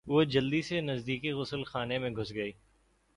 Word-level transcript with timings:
وہ 0.07 0.23
جلدی 0.23 0.61
سے 0.61 0.81
نزدیکی 0.81 1.31
غسل 1.31 1.63
خانے 1.63 1.97
میں 1.97 2.09
گھس 2.09 2.33
گئی۔ 2.35 2.51